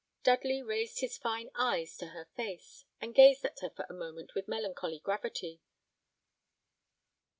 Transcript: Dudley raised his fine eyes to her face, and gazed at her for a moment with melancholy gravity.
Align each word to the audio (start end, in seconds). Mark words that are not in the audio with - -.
Dudley 0.23 0.63
raised 0.63 1.01
his 1.01 1.19
fine 1.19 1.51
eyes 1.53 1.95
to 1.97 2.07
her 2.07 2.25
face, 2.35 2.85
and 2.99 3.13
gazed 3.13 3.45
at 3.45 3.59
her 3.59 3.69
for 3.69 3.85
a 3.87 3.93
moment 3.93 4.33
with 4.33 4.47
melancholy 4.47 4.97
gravity. 4.97 5.61